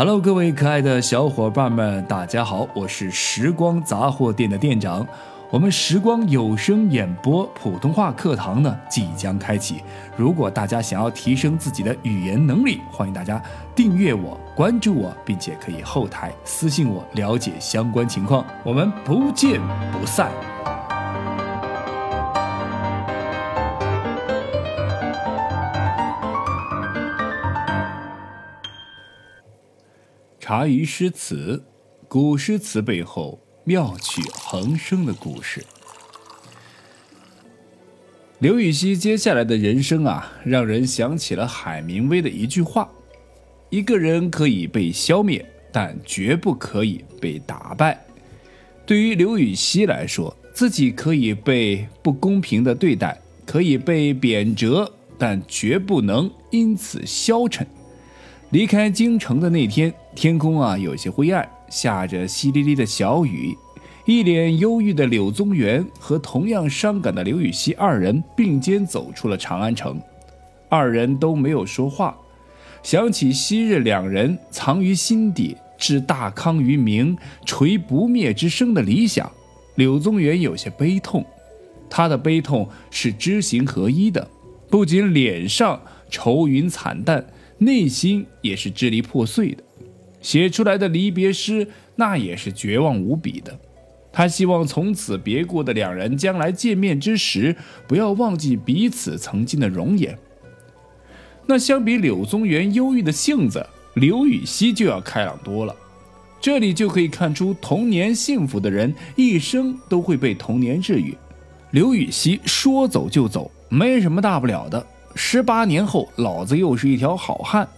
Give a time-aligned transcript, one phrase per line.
[0.00, 5.06] Hello，各位可爱的小伙伴们，大家好，我是时光杂货店的店长。
[5.50, 9.82] 我们时光有声演播普通话课堂呢即将开启。
[10.16, 13.42] 如果大家想要提升自己的语言能力，欢迎大家
[13.74, 18.42] 订阅我、关注我，并且可以后台私信我了解相关情况。
[18.64, 19.60] 我们不见
[19.92, 20.30] 不散。
[30.50, 31.62] 茶余诗词，
[32.08, 33.38] 古诗词背后。
[33.62, 35.64] 妙趣横生的故事。
[38.40, 42.90] 刘禹锡接下来的人生啊，让人想起了海明威的一句话
[43.70, 48.04] ：“一个人可以被消灭，但绝不可以被打败。”
[48.84, 57.64] 对于刘禹锡来说，自己可以被不公平的对待，可以被贬谪，但绝不能因此消沉。
[58.50, 61.48] 离开京城的那天，天空啊有些灰暗。
[61.68, 63.56] 下着淅沥沥的小雨，
[64.04, 70.00] 一脸忧郁的柳宗元和同样伤感的刘禹锡二人并肩走出了长安城。
[70.68, 72.16] 二人都没有说话，
[72.82, 79.30] 想起昔日两人藏于心底、置大康于明、垂不灭之声的理想，
[79.76, 81.24] 柳宗元有些悲痛。
[81.88, 84.28] 他的悲痛是知行合一的，
[84.68, 87.24] 不仅脸上愁云惨淡，
[87.60, 89.62] 内心也是支离破碎的。
[90.20, 91.66] 写出来的离别诗，
[91.96, 93.58] 那也是绝望无比的。
[94.12, 97.54] 他希望从此别过的两人，将来见面之时，
[97.86, 100.18] 不要忘记彼此曾经的容颜。
[101.46, 105.74] 那相比柳宗元忧郁的性子，刘禹锡就要开朗多了。
[106.40, 111.14] 这里就可以看出，童年幸福的人，一生都会被童年治愈。
[111.70, 114.86] 刘禹锡说走就走，没什么大不了的。
[115.14, 117.68] 十八年后，老子又是一条好汉。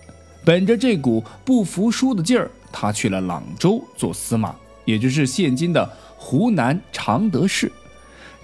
[0.45, 7.71] 本着这股不服输的劲儿，他去了朗州做司马，也就是现今的湖南常德市。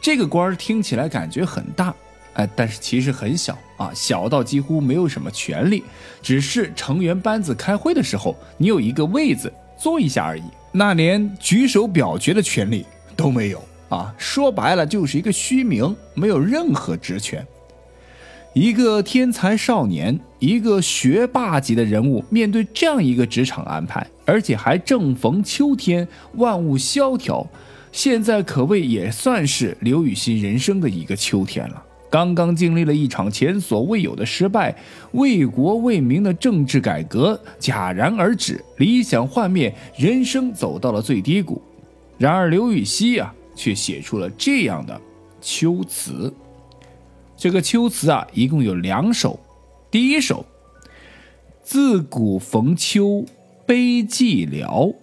[0.00, 1.93] 这个官听起来感觉很大，
[2.34, 5.82] 哎，但是其实很小啊，小到几乎没有什么权利，
[6.22, 14.15] 只是成员班子开会的时候，你有一个位子坐一下而已，那连举手表决的权利都没有啊。
[14.16, 17.44] 说白了就是一个虚名，没有任何职权。
[18.60, 27.47] 一个天才少年，一个学霸级的人物，面对这样一个职场安排，而且还正逢秋天，万物萧条，
[27.92, 31.80] 现在可谓也算是刘禹锡人生的一个秋天了。
[32.10, 34.74] 刚刚经历了一场前所未有的失败，
[35.12, 41.62] 为国为民的政治改革戛然而止，理想幻灭，人生走到了最低谷。
[42.16, 45.00] 然而刘禹锡啊，却写出了这样的
[45.41, 46.34] 秋词。
[47.38, 49.38] 这个秋词啊，一共有两首。
[49.93, 50.44] 第一首：
[51.62, 53.25] 自古逢秋
[53.65, 54.97] 悲寂寥，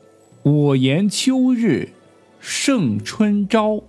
[0.43, 1.93] 我言秋日
[2.41, 3.81] 胜春朝。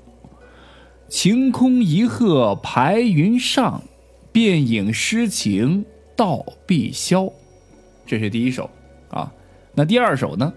[1.08, 3.82] 晴空一鹤排云上，
[4.30, 7.32] 便引诗情到碧霄。
[8.06, 8.70] 这是第一首
[9.08, 9.32] 啊。
[9.74, 10.54] 那第二首呢？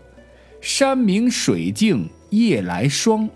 [0.62, 3.28] 山明水净夜来霜，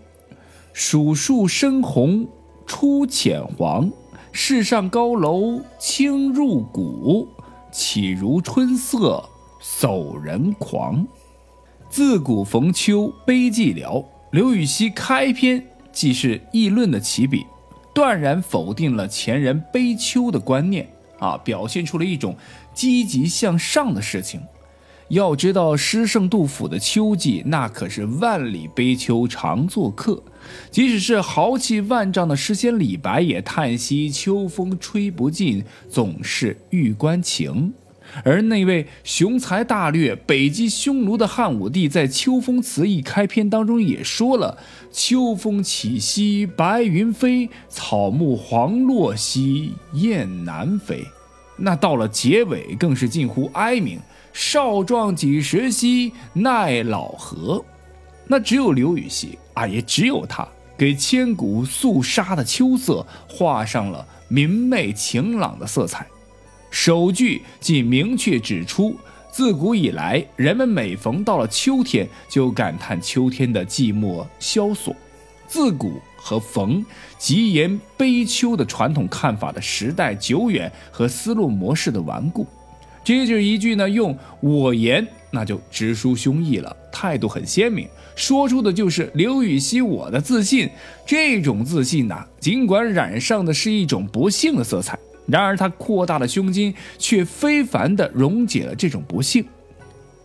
[0.74, 2.28] 蜀树深红
[2.68, 3.92] 出浅黄。
[4.36, 7.30] 世上高楼倾入骨，
[7.72, 9.24] 岂如春色
[9.80, 11.06] 走人狂？
[11.88, 14.04] 自古逢秋悲寂寥。
[14.32, 17.46] 刘禹锡开篇即是议论的起笔，
[17.94, 20.90] 断然否定了前人悲秋的观念
[21.20, 22.36] 啊，表现出了一种
[22.74, 24.42] 积极向上的事情。
[25.10, 30.24] 要知道，诗圣杜甫的秋季，那可是万里悲秋常作客。
[30.70, 37.74] 即使是豪气万丈的诗仙李白，也叹息秋风吹不尽，总是玉关情。
[38.24, 44.58] 而那位雄才大略、北击匈奴的汉武帝，在《秋风词》一开篇当中也说了
[44.92, 51.06] ：“秋风起兮白云飞，草木黄落兮雁南飞。”
[51.56, 54.00] 那到了结尾，更是近乎哀鸣
[54.34, 57.64] ：“少壮几时兮，奈老何？”
[58.26, 66.08] 那只有刘禹锡啊，也只有他给千古肃杀的秋色画上了明媚晴朗的色彩。
[66.72, 68.98] 首句即明确指出，
[69.32, 74.96] 自古以来，人们每逢到了秋天，就感叹秋天的寂寞萧索。
[75.48, 76.84] 自古和逢，
[77.18, 82.48] 极言悲秋的传统看法的时代久远和思路模式的顽固。
[83.04, 87.86] 接着一句呢，用我言，那就直抒胸臆了，态度很鲜明。
[88.16, 90.70] 说出的就是刘禹锡我的自信，
[91.06, 94.98] 这种自信呐，尽管染上的是一种不幸的色彩，
[95.28, 99.46] 然而他扩大了胸襟，却非凡的溶解了这种不幸。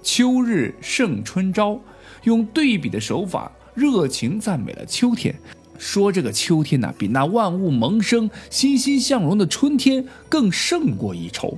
[0.01, 1.81] 秋日胜春朝”，
[2.23, 5.35] 用对比的手法热情赞美了秋天，
[5.79, 11.57] 说这个秋天呢，比那万物萌生、欣欣向荣的春天更胜过一筹。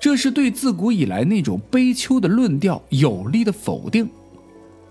[0.00, 4.08] 这是对自古以来那种悲秋的论调有力的否定。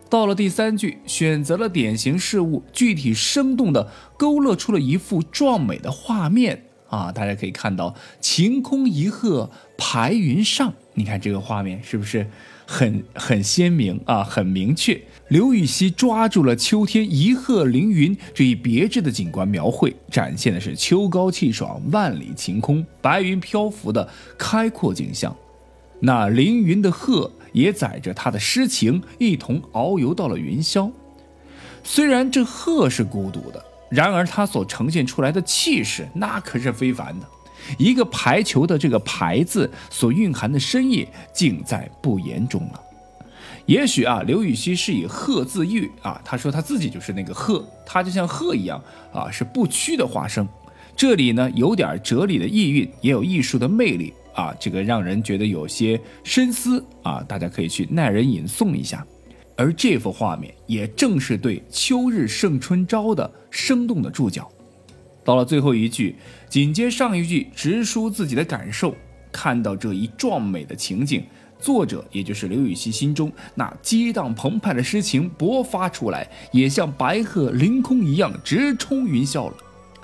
[0.09, 7.11] 到了第三句，选择了典型事物，具体生动的勾勒出了一幅壮美的画面啊！
[7.11, 12.27] 大家可以看到“晴空一鹤排云上”，你看这个画面是不是
[12.65, 14.24] 很很鲜明啊？
[14.24, 15.00] 很明确。
[15.30, 24.07] 刘禹锡抓住了秋天一鹤凌云这一别致的景观描绘，展现的是秋高气爽、万里晴空、白云漂浮的
[24.38, 25.36] 开阔景象。
[26.01, 30.92] 那凌云的鹤也载着他的诗情，一同遨游到了云霄。
[31.83, 37.27] 虽然这鹤是孤独的，然而它所呈现出来的气势，那可是非凡的。
[37.77, 42.81] 一个排球的这个“排”字所蕴含的深意，尽在不言中了。
[43.65, 48.83] 也许啊，刘禹锡是以鹤自喻啊，他说他自己就是那个鹤，他就像鹤一样
[49.13, 50.48] 啊，是不屈的化身。
[50.95, 59.06] 这里呢，有点哲理的意蕴，也有艺术的魅力啊，这个让人觉得有些深思啊，大家可以去耐人吟诵一下。
[59.56, 64.51] 而这幅画面也正是对“秋日胜春朝”的生动的注脚。
[65.23, 66.15] 到了最后一句，
[66.49, 68.95] 紧接上一句，直抒自己的感受，
[69.31, 71.23] 看到这一壮美的情景。
[71.59, 79.55] 作者也就是刘禹锡心中那激荡澎湃的诗情勃发出来，也像白鹤凌空一样直冲云霄了。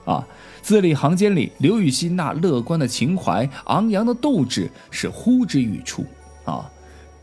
[0.05, 0.27] 啊，
[0.61, 6.05] 字里行间里，刘禹锡那乐观的情怀、昂扬的斗志是呼之欲出。
[6.45, 6.71] 啊，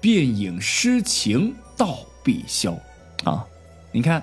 [0.02, 2.76] 便引诗情到碧霄。
[3.24, 3.42] 啊，
[3.90, 4.22] 你看，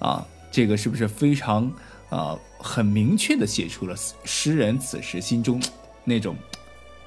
[0.00, 1.70] 啊，这个是不是非常
[2.08, 3.94] 啊很明确的写出了
[4.24, 5.60] 诗人此时心中
[6.04, 6.36] 那种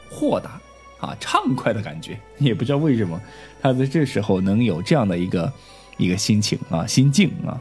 [0.09, 0.59] 豁达？
[0.99, 3.21] 啊，畅快的感觉，也不知道为什么
[3.61, 5.53] 他在这时候能有这样的一个
[5.97, 7.55] 一个心情啊，心境啊。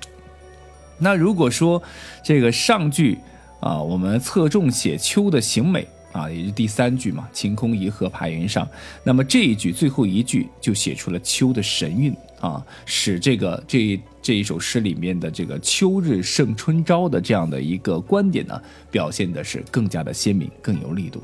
[0.98, 1.80] 那如果说
[2.24, 3.16] 这个上句
[3.60, 8.68] 啊，我们侧重写秋的行美啊，也是第三句嘛，“晴空一鹤排云上”，
[9.04, 21.22] 那么这一句最后一句就写出了秋的神韵啊，使这个这这一首诗里面的这个“秋日胜春朝”的这样的一个观点呢，表现的是更加的鲜明，更有力度。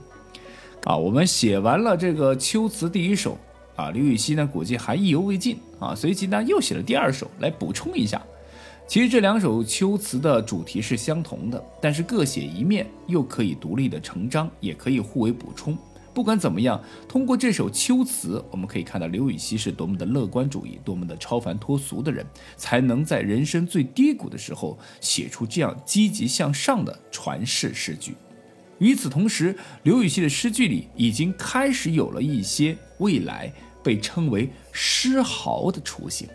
[0.84, 3.38] 啊，我们写完了这个秋词第一首，
[3.76, 8.20] 啊，刘禹锡呢估计还意犹未尽啊，随即呢又写了第二首来补充一下。
[8.86, 15.78] 其实这两首秋词的主题是相同的，但是各写一面，又可以独立的成章，也可以互为补充。
[16.14, 22.24] 不管怎么样，通过这首秋词，我们可以看到刘禹锡是多么的乐观主义，多么的超凡脱俗的人，
[22.56, 28.14] 才能在人生最低谷的时候写出这样积极向上的传世诗句。
[28.78, 33.52] 与此同时，刘禹锡的诗句里已经开始有了一些未来
[33.82, 36.28] 被称为诗豪的雏形。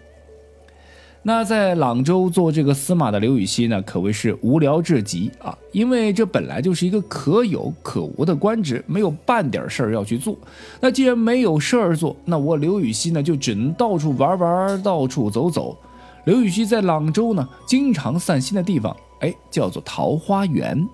[1.21, 5.56] 那在朗州做这个司马的刘禹锡呢，可谓是无聊至极啊！
[5.74, 10.38] 因为这本来就是一个可有可无的官职，没有半点事儿要去做。
[10.80, 15.77] 那既然没有事儿做，那我刘禹锡呢就只能到处玩玩，到处走走。
[16.24, 20.88] 刘禹锡在朗州呢，经常散心的地方，哎，叫做桃花源。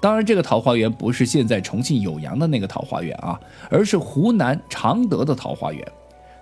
[0.00, 3.38] 当然，这个桃花源不是现在重庆酉阳的那个桃花源啊，
[3.68, 5.86] 而是湖南常德的桃花源。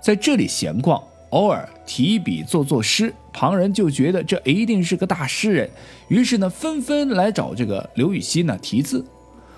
[0.00, 1.02] 在这里闲逛，
[1.36, 5.68] 偶尔提笔做作诗，旁人就觉得这一定是个大诗人，
[6.08, 9.04] 于是呢，纷纷来找这个刘禹锡呢题字。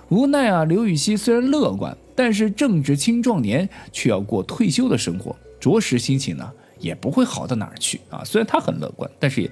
[0.08, 6.50] 无奈啊，刘禹锡虽然乐观，但是正值青壮年，却要过退休的生活，着实心情呢
[6.80, 8.24] 也不会好到哪儿去啊。
[8.24, 9.50] 虽然他很乐观，但是也。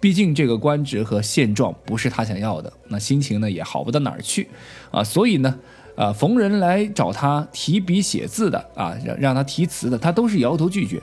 [0.00, 4.46] 毕竟这个官职和现状不是他想要的，那心情呢也好不到哪儿去，
[4.90, 5.58] 啊，所以呢，
[5.96, 11.00] 啊，逢人来找他提笔写字的，啊，让让他题词的，他都是摇头拒绝。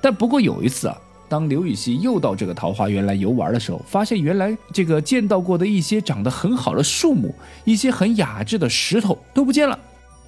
[0.00, 0.96] 但不过有一次啊，
[1.28, 9.78] 当刘禹锡又到这个桃花源来游玩的时候，发现原来这个见到过的一些长得很好的树木，一些很雅致的石头都不见了。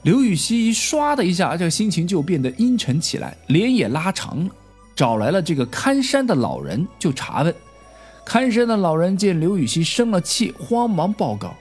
[0.02, 4.50] 刘禹锡一唰的一下，这个心情就变得阴沉起来，脸也拉长了，
[4.94, 7.54] 找来了这个看山的老人就查问。
[8.24, 11.54] 看山的老人见刘禹锡生了气，慌忙报告：“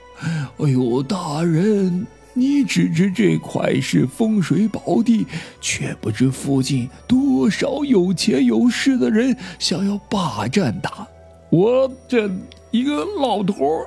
[0.58, 5.26] 哎呦，大人，你只知这块是风水宝地，
[5.60, 11.06] 却不知附近多少有钱有势的人想要霸占它。
[11.50, 12.30] 我这
[12.70, 13.86] 一个老头，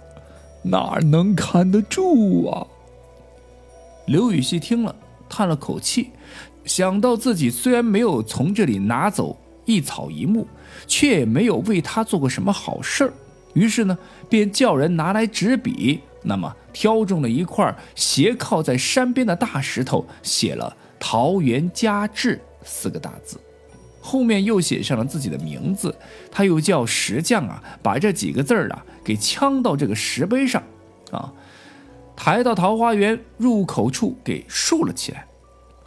[0.63, 2.65] 哪能看得住啊？”
[4.07, 4.95] 刘禹锡听了，
[5.27, 6.11] 叹了口气，
[6.65, 10.47] 想到自己虽然没有从这里拿走一草一木。
[10.87, 13.13] 却也没有为他做过什么好事儿，
[13.53, 13.97] 于是呢，
[14.29, 23.39] 便叫人拿来纸笔，那么挑中了一块斜靠在山边的大石头，写了“桃园家志”四个大字，
[24.01, 25.95] 后面又写上了自己的名字。
[26.31, 30.61] 他又叫石匠啊，把这几个字儿啊给呛到这个石碑上，
[31.11, 31.31] 啊，
[32.15, 35.25] 抬到桃花源入口处给竖了起来。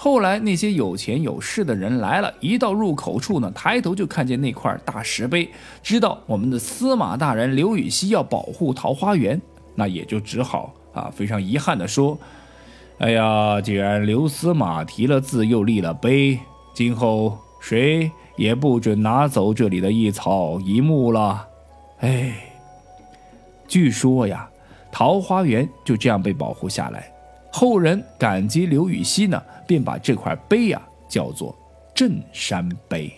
[0.00, 5.50] 后来那些有钱有势的人来了，一到入口处呢，抬头就看见那块大石碑，
[5.82, 9.42] 知道我们的司马大人刘禹锡要保护桃花源，
[9.78, 12.18] 那也就只好啊，非常遗憾的说
[12.98, 16.36] ：“哎呀，既然刘司马提了字又立了碑，
[16.74, 21.46] 今后谁也不准拿走这里的一草一木了。”
[22.02, 22.34] 哎，
[23.68, 24.50] 据说呀，
[24.90, 27.08] 桃花源就这样被保护下来。
[27.52, 31.56] 后人感激刘禹锡呢，便把这块碑呀叫做
[31.94, 33.12] 镇山碑。